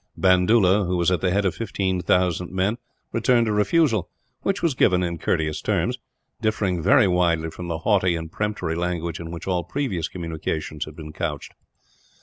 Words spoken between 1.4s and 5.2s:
of 15,000 men, returned a refusal; which was given in